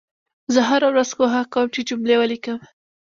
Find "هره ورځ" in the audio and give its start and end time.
0.69-1.09